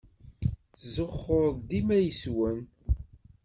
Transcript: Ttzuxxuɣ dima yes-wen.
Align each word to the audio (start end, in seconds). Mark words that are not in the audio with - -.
Ttzuxxuɣ 0.71 1.45
dima 1.69 1.97
yes-wen. 2.03 2.59